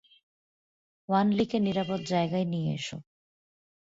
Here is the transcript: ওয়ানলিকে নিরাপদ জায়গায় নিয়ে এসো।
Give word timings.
ওয়ানলিকে 1.09 1.57
নিরাপদ 1.59 1.99
জায়গায় 2.05 2.45
নিয়ে 2.45 2.69
এসো। 2.75 2.97